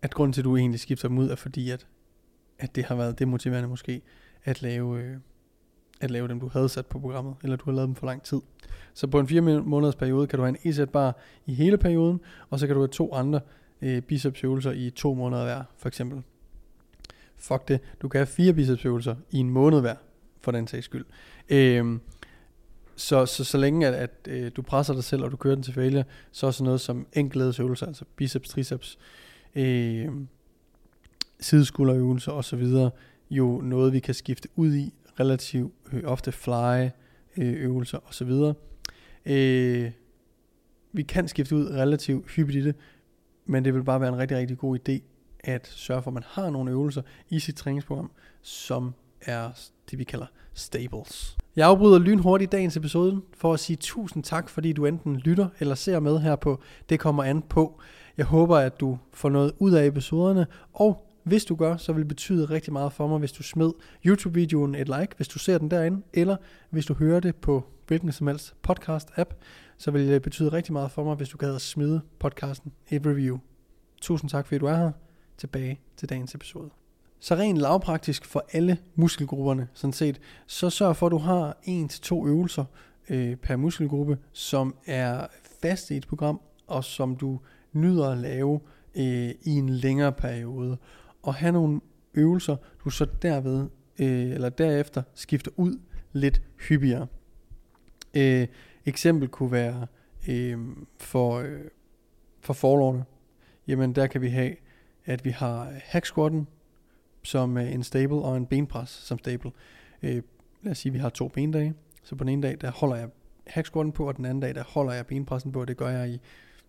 at 0.03 0.15
grunden 0.15 0.33
til, 0.33 0.41
at 0.41 0.45
du 0.45 0.57
egentlig 0.57 0.81
skifter 0.81 1.09
dem 1.09 1.19
ud, 1.19 1.31
er 1.31 1.37
fordi, 1.37 1.71
at, 1.71 1.87
at 2.59 2.77
det 2.77 2.85
har 2.85 2.95
været 2.95 3.19
demotiverende 3.19 3.69
måske, 3.69 4.03
at 4.45 4.63
lave, 4.63 5.03
øh, 5.03 5.17
at 6.01 6.11
lave 6.11 6.29
dem, 6.29 6.41
du 6.41 6.49
havde 6.49 6.69
sat 6.69 6.87
på 6.87 6.99
programmet, 6.99 7.35
eller 7.43 7.57
du 7.57 7.65
har 7.65 7.73
lavet 7.73 7.87
dem 7.87 7.95
for 7.95 8.07
lang 8.07 8.23
tid. 8.23 8.41
Så 8.95 9.07
på 9.07 9.21
en 9.21 9.29
4 9.29 9.41
måneders 9.63 9.97
periode 9.97 10.27
kan 10.27 10.39
du 10.39 10.45
have 10.45 10.57
en 10.65 10.83
e 10.83 10.87
bar 10.87 11.17
i 11.47 11.55
hele 11.55 11.79
perioden, 11.79 12.21
og 12.51 12.59
så 12.59 12.67
kan 12.67 12.75
du 12.75 12.81
have 12.81 12.89
to 12.89 13.15
andre 13.15 13.41
øh, 13.83 14.03
bicepsøvelser 14.03 14.73
i 14.73 14.91
to 14.91 15.15
måneder 15.15 15.45
hver, 15.45 15.63
for 15.77 15.89
eksempel. 15.89 16.23
Fuck 17.37 17.69
det, 17.69 17.81
du 18.03 18.09
kan 18.09 18.19
have 18.19 18.27
fire 18.27 18.53
bicepsøvelser 18.53 19.15
i 19.31 19.39
en 19.39 19.51
måned 19.51 19.81
hver, 19.81 19.95
for 20.41 20.53
den 20.53 20.67
sags 20.67 20.85
skyld. 20.85 21.05
Øh, 21.49 21.99
så, 22.97 23.27
så, 23.27 23.45
så 23.45 23.59
længe 23.59 23.87
at, 23.87 23.95
at 23.95 24.29
øh, 24.29 24.51
du 24.57 24.63
presser 24.63 24.95
dig 24.95 25.05
selv, 25.05 25.25
og 25.25 25.31
du 25.31 25.37
kører 25.37 25.55
den 25.55 25.63
til 25.63 25.75
failure, 25.75 26.05
så 26.33 26.47
er 26.47 26.51
sådan 26.51 26.65
noget 26.65 26.81
som 26.81 27.07
enkeltledelsesøvelser, 27.13 27.87
altså 27.87 28.05
biceps, 28.17 28.49
triceps, 28.49 28.99
øh, 29.55 30.09
sideskulderøvelser 31.41 32.33
osv., 32.33 32.67
jo 33.31 33.61
noget, 33.65 33.93
vi 33.93 34.01
kan 34.01 34.15
skifte 34.15 34.49
ud 34.57 34.75
i 34.75 34.95
relativt 35.21 35.75
øh, 35.93 36.03
ofte 36.05 36.33
fly 36.33 36.85
øh, 37.37 37.65
øvelser 37.65 37.99
osv. 38.09 38.31
Øh, 39.27 39.91
vi 40.93 41.03
kan 41.03 41.29
skifte 41.29 41.57
ud 41.57 41.71
relativt 41.71 42.31
hyppigt 42.31 42.59
i 42.59 42.65
det, 42.65 42.75
men 43.47 43.65
det 43.65 43.75
vil 43.75 43.85
bare 43.85 44.01
være 44.01 44.09
en 44.09 44.19
rigtig, 44.19 44.37
rigtig 44.37 44.59
god 44.59 44.79
idé 44.89 45.01
at 45.41 45.67
sørge 45.67 46.03
for, 46.03 46.11
at 46.11 46.15
man 46.15 46.23
har 46.27 46.51
nogle 46.51 46.71
øvelser 46.71 47.03
i 47.29 47.39
sit 47.39 47.57
træningsprogram, 47.57 48.11
som 48.43 48.95
er 49.21 49.51
det, 49.91 49.99
vi 49.99 50.05
kalder 50.05 50.27
stables. 50.55 51.37
Jeg 51.57 51.69
afbryder 51.69 51.99
lynhurtigt 51.99 52.53
dagens 52.53 52.77
episode 52.77 53.23
for 53.35 53.53
at 53.53 53.61
sige 53.61 53.77
tusind 53.77 54.25
tak, 54.25 54.49
fordi 54.49 54.73
du 54.73 54.87
enten 54.87 55.17
lytter 55.17 55.49
eller 55.61 55.75
ser 55.75 56.01
med 56.01 56.19
her 56.19 56.37
på 56.37 56.61
Det 56.89 57.01
kommer 57.01 57.25
an 57.25 57.43
på. 57.43 57.81
Jeg 58.17 58.27
håber, 58.27 58.57
at 58.57 58.81
du 58.81 58.99
får 59.13 59.29
noget 59.29 59.53
ud 59.59 59.73
af 59.73 59.87
episoderne, 59.87 60.47
og 60.73 61.08
hvis 61.29 61.45
du 61.45 61.55
gør, 61.55 61.77
så 61.77 61.93
vil 61.93 62.01
det 62.01 62.09
betyde 62.09 62.45
rigtig 62.45 62.73
meget 62.73 62.93
for 62.93 63.07
mig, 63.07 63.19
hvis 63.19 63.33
du 63.33 63.43
smed 63.43 63.73
YouTube-videoen 64.07 64.75
et 64.75 64.89
like, 64.89 65.17
hvis 65.17 65.29
du 65.29 65.39
ser 65.39 65.59
den 65.59 65.71
derinde, 65.71 66.03
eller 66.13 66.37
hvis 66.71 66.87
du 66.87 66.95
hører 66.95 67.21
det 67.21 67.37
på 67.37 67.65
hvilken 67.87 68.13
som 68.13 68.27
helst 68.27 68.55
podcast-app, 68.69 69.35
så 69.79 69.91
vil 69.91 70.09
det 70.09 70.23
betyde 70.23 70.53
rigtig 70.53 70.73
meget 70.73 70.91
for 70.91 71.05
mig, 71.05 71.17
hvis 71.17 71.29
du 71.29 71.37
gad 71.37 71.59
smide 71.59 72.01
podcasten 72.19 72.73
et 72.91 73.07
review. 73.07 73.39
Tusind 74.01 74.31
tak, 74.31 74.47
fordi 74.47 74.59
du 74.59 74.67
er 74.67 74.77
her. 74.77 74.93
Tilbage 75.39 75.81
til 75.97 76.09
dagens 76.09 76.35
episode. 76.35 76.71
Så 77.21 77.35
rent 77.35 77.59
lavpraktisk 77.59 78.25
for 78.25 78.45
alle 78.53 78.79
muskelgrupperne, 78.95 79.69
sådan 79.75 79.93
set, 79.93 80.21
så 80.47 80.71
sørg 80.71 80.97
for, 80.97 81.07
at 81.07 81.13
du 81.13 81.19
har 81.19 81.57
en 81.65 81.89
til 81.89 82.01
to 82.01 82.27
øvelser 82.27 82.65
øh, 83.09 83.37
per 83.37 83.57
muskelgruppe, 83.57 84.19
som 84.33 84.75
er 84.87 85.27
fast 85.63 85.91
i 85.91 85.97
et 85.97 86.07
program, 86.09 86.41
og 86.67 86.85
som 86.85 87.17
du 87.17 87.41
nyder 87.73 88.11
at 88.11 88.19
lave 88.19 88.61
øh, 88.95 89.31
i 89.43 89.51
en 89.51 89.69
længere 89.69 90.13
periode. 90.13 90.79
Og 91.23 91.35
have 91.35 91.53
nogle 91.53 91.81
øvelser, 92.15 92.57
du 92.85 92.91
så 92.91 93.07
derved, 93.23 93.69
øh, 93.99 94.31
eller 94.31 94.49
derefter 94.49 95.03
skifter 95.15 95.51
ud 95.57 95.81
lidt 96.13 96.43
hyppigere. 96.69 97.07
Øh, 98.15 98.47
eksempel 98.87 99.29
kunne 99.29 99.53
være 99.53 99.87
øh, 100.29 100.59
for, 100.99 101.39
øh, 101.39 101.61
for 102.41 102.53
forlovene. 102.53 103.05
Jamen 103.67 103.95
der 103.95 104.07
kan 104.07 104.21
vi 104.21 104.29
have, 104.29 104.57
at 105.05 105.25
vi 105.25 105.31
har 105.31 105.73
hack 105.85 106.07
squatten, 106.07 106.49
som 107.23 107.57
øh, 107.57 107.73
en 107.73 107.83
stable 107.83 108.17
og 108.17 108.37
en 108.37 108.47
benpres 108.47 108.91
som 108.91 109.19
stable. 109.19 109.51
Øh, 110.03 110.23
lad 110.63 110.71
os 110.71 110.79
sige, 110.79 110.91
at 110.91 110.95
vi 110.95 110.99
har 110.99 111.09
to 111.09 111.29
bendage. 111.29 111.75
Så 112.03 112.17
på 112.17 112.25
den 112.25 112.33
ene 112.33 112.43
dag, 112.43 112.57
der 112.61 112.71
holder 112.71 112.97
jeg 112.97 113.09
hack 113.47 113.67
squatten 113.67 113.93
på, 113.93 114.09
og 114.09 114.17
den 114.17 114.25
anden 114.25 114.41
dag, 114.41 114.55
der 114.55 114.65
holder 114.65 114.93
jeg 114.93 115.07
benpressen 115.07 115.53
på, 115.53 115.61
og 115.61 115.69
det 115.69 115.77
gør 115.77 115.89
jeg 115.89 116.11
i 116.11 116.21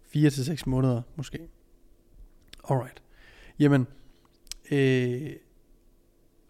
4 0.04 0.30
til 0.30 0.70
måneder 0.70 1.02
måske. 1.16 1.40
Alright. 2.70 3.04
Jamen, 3.60 3.88
øh, 4.72 5.32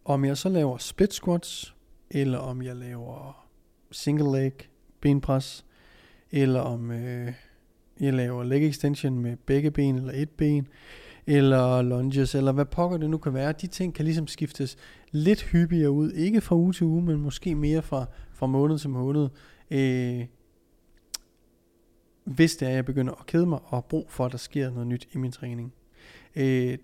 om 0.06 0.26
jeg 0.26 0.38
så 0.38 0.50
laver 0.50 0.78
split 0.78 1.14
squats, 1.14 1.76
eller 2.12 2.38
om 2.38 2.62
jeg 2.62 2.76
laver 2.76 3.48
single 3.92 4.32
leg 4.32 4.54
benpres, 5.02 5.66
eller 6.32 6.60
om 6.60 6.92
øh, 6.92 7.34
jeg 8.00 8.14
laver 8.14 8.44
leg 8.44 8.68
extension 8.68 9.20
med 9.20 9.38
begge 9.46 9.72
ben 9.72 9.96
eller 9.96 10.14
et 10.16 10.30
ben, 10.30 10.68
eller 11.28 11.82
lunges, 11.82 12.36
eller 12.36 12.52
hvad 12.52 12.66
pokker 12.66 12.98
det 12.98 13.10
nu 13.10 13.18
kan 13.18 13.34
være. 13.34 13.52
De 13.52 13.68
ting 13.68 13.94
kan 13.94 14.06
ligesom 14.06 14.28
skiftes 14.28 14.78
lidt 15.12 15.44
hyppigere 15.44 15.92
ud, 15.92 16.12
ikke 16.12 16.42
fra 16.42 16.56
uge 16.56 16.74
til 16.74 16.86
uge, 16.86 17.02
men 17.02 17.22
måske 17.22 17.56
mere 17.56 17.82
fra, 17.82 18.06
fra 18.34 18.48
måned 18.48 18.80
til 18.80 18.90
måned. 18.90 19.30
Øh, 19.72 20.26
hvis 22.24 22.56
det 22.56 22.66
er, 22.66 22.70
at 22.70 22.76
jeg 22.76 22.86
begynder 22.86 23.14
at 23.14 23.26
kede 23.26 23.46
mig 23.46 23.60
og 23.64 23.70
har 23.70 23.82
brug 23.82 24.12
for, 24.12 24.26
at 24.26 24.32
der 24.32 24.38
sker 24.38 24.70
noget 24.70 24.88
nyt 24.88 25.08
i 25.12 25.18
min 25.18 25.32
træning. 25.32 25.74
Øh, 26.36 26.78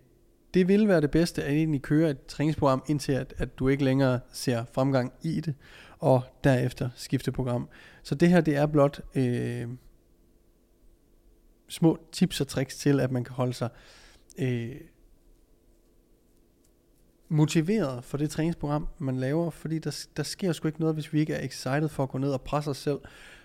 det 0.55 0.67
vil 0.67 0.87
være 0.87 1.01
det 1.01 1.11
bedste 1.11 1.43
at 1.43 1.53
egentlig 1.53 1.81
køre 1.81 2.09
et 2.09 2.25
træningsprogram, 2.25 2.83
indtil 2.87 3.11
at, 3.11 3.33
at 3.37 3.59
du 3.59 3.67
ikke 3.67 3.83
længere 3.83 4.19
ser 4.31 4.65
fremgang 4.73 5.13
i 5.21 5.41
det, 5.41 5.55
og 5.99 6.21
derefter 6.43 6.89
skifte 6.95 7.31
program. 7.31 7.69
Så 8.03 8.15
det 8.15 8.29
her, 8.29 8.41
det 8.41 8.55
er 8.55 8.65
blot 8.65 9.01
øh, 9.15 9.67
små 11.67 11.99
tips 12.11 12.41
og 12.41 12.47
tricks 12.47 12.77
til, 12.77 12.99
at 12.99 13.11
man 13.11 13.23
kan 13.23 13.35
holde 13.35 13.53
sig 13.53 13.69
øh, 14.37 14.75
motiveret 17.29 18.03
for 18.03 18.17
det 18.17 18.29
træningsprogram, 18.29 18.87
man 18.97 19.17
laver, 19.17 19.49
fordi 19.49 19.79
der, 19.79 20.05
der 20.17 20.23
sker 20.23 20.51
sgu 20.51 20.67
ikke 20.67 20.79
noget, 20.79 20.95
hvis 20.95 21.13
vi 21.13 21.19
ikke 21.19 21.33
er 21.33 21.45
excited 21.45 21.89
for 21.89 22.03
at 22.03 22.09
gå 22.09 22.17
ned 22.17 22.31
og 22.31 22.41
presse 22.41 22.69
os 22.69 22.77
selv. 22.77 22.99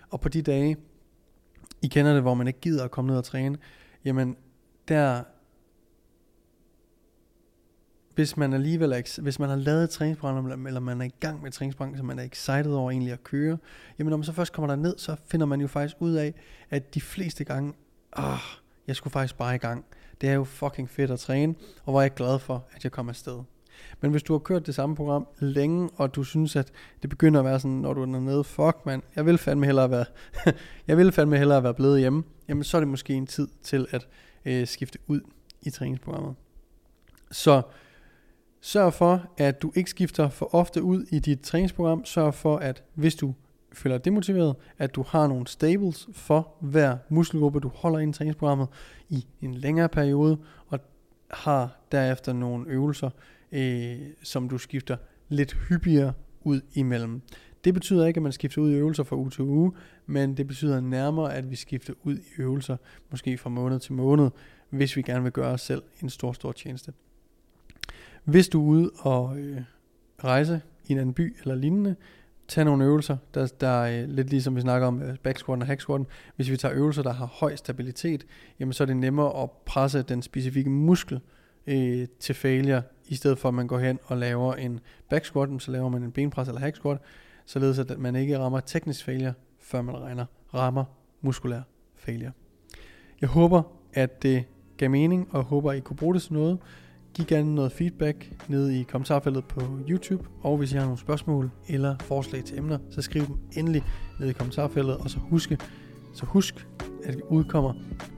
Og 0.09 0.21
på 0.21 0.29
de 0.29 0.41
dage, 0.41 0.77
I 1.81 1.87
kender 1.87 2.13
det, 2.13 2.21
hvor 2.21 2.33
man 2.33 2.47
ikke 2.47 2.59
gider 2.59 2.83
at 2.83 2.91
komme 2.91 3.09
ned 3.09 3.17
og 3.17 3.23
træne, 3.23 3.57
jamen 4.05 4.35
der, 4.87 5.23
hvis 8.15 8.37
man 8.37 8.53
alligevel 8.53 8.91
er, 8.91 9.21
hvis 9.21 9.39
man 9.39 9.49
har 9.49 9.55
lavet 9.55 9.83
et 9.83 9.89
træningsprogram, 9.89 10.65
eller 10.65 10.79
man 10.79 11.01
er 11.01 11.05
i 11.05 11.13
gang 11.19 11.41
med 11.41 11.47
et 11.47 11.53
træningsprogram, 11.53 11.97
så 11.97 12.03
man 12.03 12.19
er 12.19 12.23
excited 12.23 12.73
over 12.73 12.91
egentlig 12.91 13.13
at 13.13 13.23
køre, 13.23 13.57
jamen 13.99 14.09
når 14.09 14.17
man 14.17 14.23
så 14.23 14.33
først 14.33 14.53
kommer 14.53 14.67
der 14.67 14.75
ned, 14.75 14.97
så 14.97 15.15
finder 15.27 15.45
man 15.45 15.61
jo 15.61 15.67
faktisk 15.67 15.95
ud 15.99 16.13
af, 16.13 16.33
at 16.69 16.93
de 16.93 17.01
fleste 17.01 17.43
gange, 17.43 17.73
ah, 18.13 18.39
jeg 18.87 18.95
skulle 18.95 19.11
faktisk 19.11 19.37
bare 19.37 19.55
i 19.55 19.57
gang. 19.57 19.85
Det 20.21 20.29
er 20.29 20.33
jo 20.33 20.43
fucking 20.43 20.89
fedt 20.89 21.11
at 21.11 21.19
træne, 21.19 21.55
og 21.85 21.91
hvor 21.91 21.99
er 21.99 22.03
jeg 22.03 22.13
glad 22.13 22.39
for, 22.39 22.65
at 22.75 22.83
jeg 22.83 22.91
kommer 22.91 23.11
afsted. 23.11 23.39
Men 24.01 24.11
hvis 24.11 24.23
du 24.23 24.33
har 24.33 24.39
kørt 24.39 24.65
det 24.65 24.75
samme 24.75 24.95
program 24.95 25.27
længe, 25.39 25.89
og 25.95 26.15
du 26.15 26.23
synes, 26.23 26.55
at 26.55 26.71
det 27.01 27.09
begynder 27.09 27.39
at 27.39 27.45
være 27.45 27.59
sådan, 27.59 27.77
når 27.77 27.93
du 27.93 28.01
er 28.01 28.05
nede, 28.05 28.43
fuck 28.43 28.77
mand, 28.85 29.01
jeg 29.15 29.25
vil 29.25 29.37
fandme 29.37 29.65
hellere 29.65 29.91
være, 29.91 30.05
jeg 30.87 30.97
vil 30.97 31.11
fandme 31.11 31.37
hellere 31.37 31.63
være 31.63 31.73
blevet 31.73 31.99
hjemme, 31.99 32.23
jamen 32.47 32.63
så 32.63 32.77
er 32.77 32.81
det 32.81 32.87
måske 32.87 33.13
en 33.13 33.27
tid 33.27 33.47
til 33.63 33.87
at 33.91 34.07
øh, 34.45 34.67
skifte 34.67 34.99
ud 35.07 35.21
i 35.61 35.69
træningsprogrammet. 35.69 36.35
Så 37.31 37.61
sørg 38.61 38.93
for, 38.93 39.25
at 39.37 39.61
du 39.61 39.71
ikke 39.75 39.89
skifter 39.89 40.29
for 40.29 40.55
ofte 40.55 40.83
ud 40.83 41.03
i 41.11 41.19
dit 41.19 41.41
træningsprogram. 41.41 42.05
Sørg 42.05 42.33
for, 42.33 42.57
at 42.57 42.83
hvis 42.93 43.15
du 43.15 43.33
føler 43.73 43.97
dig 43.97 44.05
demotiveret, 44.05 44.55
at 44.77 44.95
du 44.95 45.03
har 45.07 45.27
nogle 45.27 45.47
stables 45.47 46.07
for 46.13 46.53
hver 46.61 46.97
muskelgruppe, 47.09 47.59
du 47.59 47.71
holder 47.75 47.99
i 47.99 48.11
træningsprogrammet 48.11 48.67
i 49.09 49.25
en 49.41 49.53
længere 49.53 49.89
periode, 49.89 50.37
og 50.67 50.79
har 51.31 51.79
derefter 51.91 52.33
nogle 52.33 52.69
øvelser, 52.69 53.09
øh, 53.51 53.99
som 54.23 54.49
du 54.49 54.57
skifter 54.57 54.97
lidt 55.29 55.57
hyppigere 55.69 56.13
ud 56.41 56.61
imellem. 56.73 57.21
Det 57.63 57.73
betyder 57.73 58.05
ikke, 58.05 58.17
at 58.17 58.23
man 58.23 58.31
skifter 58.31 58.61
ud 58.61 58.71
i 58.71 58.75
øvelser 58.75 59.03
fra 59.03 59.15
uge 59.15 59.29
til 59.29 59.43
uge, 59.43 59.71
men 60.05 60.37
det 60.37 60.47
betyder 60.47 60.81
nærmere, 60.81 61.33
at 61.33 61.51
vi 61.51 61.55
skifter 61.55 61.93
ud 62.03 62.17
i 62.17 62.41
øvelser, 62.41 62.77
måske 63.11 63.37
fra 63.37 63.49
måned 63.49 63.79
til 63.79 63.93
måned, 63.93 64.29
hvis 64.69 64.95
vi 64.95 65.01
gerne 65.01 65.23
vil 65.23 65.31
gøre 65.31 65.51
os 65.51 65.61
selv 65.61 65.81
en 66.01 66.09
stor, 66.09 66.33
stor 66.33 66.51
tjeneste. 66.51 66.93
Hvis 68.23 68.49
du 68.49 68.61
er 68.61 68.65
ude 68.65 68.91
og 68.99 69.39
øh, 69.39 69.61
rejse 70.23 70.61
i 70.87 70.91
en 70.91 70.97
anden 70.97 71.13
by 71.13 71.35
eller 71.41 71.55
lignende, 71.55 71.95
tag 72.47 72.65
nogle 72.65 72.85
øvelser, 72.85 73.17
der, 73.33 73.47
der 73.61 73.67
er 73.67 74.05
lidt 74.05 74.29
ligesom 74.29 74.55
vi 74.55 74.61
snakker 74.61 74.87
om 74.87 75.01
øh, 75.01 75.17
back 75.17 75.37
squat 75.37 75.59
og 75.59 75.67
hack 75.67 75.81
squat. 75.81 76.01
Hvis 76.35 76.51
vi 76.51 76.57
tager 76.57 76.75
øvelser, 76.75 77.03
der 77.03 77.13
har 77.13 77.25
høj 77.25 77.55
stabilitet, 77.55 78.25
jamen 78.59 78.73
så 78.73 78.83
er 78.83 78.85
det 78.85 78.97
nemmere 78.97 79.43
at 79.43 79.51
presse 79.65 80.01
den 80.01 80.21
specifikke 80.21 80.69
muskel 80.69 81.19
øh, 81.67 82.07
til 82.19 82.35
failure, 82.35 82.81
i 83.05 83.15
stedet 83.15 83.39
for 83.39 83.49
at 83.49 83.55
man 83.55 83.67
går 83.67 83.79
hen 83.79 83.99
og 84.05 84.17
laver 84.17 84.53
en 84.53 84.79
back 85.09 85.25
squat, 85.25 85.49
så 85.59 85.71
laver 85.71 85.89
man 85.89 86.03
en 86.03 86.11
benpres 86.11 86.47
eller 86.47 86.61
hack 86.61 86.75
squat, 86.75 86.97
således 87.45 87.79
at 87.79 87.99
man 87.99 88.15
ikke 88.15 88.39
rammer 88.39 88.59
teknisk 88.59 89.05
failure, 89.05 89.33
før 89.59 89.81
man 89.81 89.97
regner 89.97 90.25
rammer 90.53 90.83
muskulær 91.21 91.61
failure. 91.95 92.31
Jeg 93.21 93.29
håber, 93.29 93.63
at 93.93 94.23
det 94.23 94.43
gav 94.77 94.89
mening, 94.89 95.27
og 95.31 95.43
håber, 95.43 95.71
at 95.71 95.77
I 95.77 95.79
kunne 95.79 95.97
bruge 95.97 96.13
det 96.13 96.21
til 96.21 96.33
noget. 96.33 96.59
Giv 97.13 97.25
gerne 97.25 97.55
noget 97.55 97.71
feedback 97.71 98.31
ned 98.47 98.69
i 98.69 98.83
kommentarfeltet 98.83 99.45
på 99.45 99.61
YouTube, 99.89 100.25
og 100.41 100.57
hvis 100.57 100.73
I 100.73 100.75
har 100.75 100.83
nogle 100.83 100.97
spørgsmål 100.97 101.51
eller 101.67 101.95
forslag 101.99 102.43
til 102.43 102.57
emner, 102.57 102.77
så 102.89 103.01
skriv 103.01 103.25
dem 103.27 103.37
endelig 103.57 103.83
ned 104.19 104.29
i 104.29 104.33
kommentarfeltet, 104.33 104.97
og 104.97 105.09
så 105.09 105.19
husk, 105.19 105.51
så 106.13 106.25
husk, 106.25 106.67
at 107.03 107.13
det 107.13 107.21
udkommer 107.29 107.73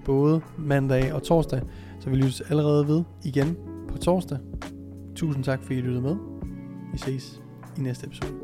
både 0.06 0.42
mandag 0.58 1.14
og 1.14 1.24
torsdag, 1.24 1.62
så 2.00 2.10
vi 2.10 2.16
lyttes 2.16 2.42
allerede 2.42 2.88
ved 2.88 3.04
igen 3.24 3.58
på 3.90 3.98
torsdag. 3.98 4.38
Tusind 5.16 5.44
tak, 5.44 5.64
fordi 5.64 5.78
I 5.78 5.82
lyttede 5.82 6.02
med. 6.02 6.16
Vi 6.92 6.98
ses 6.98 7.42
i 7.78 7.82
næste 7.82 8.08
episode. 8.08 8.43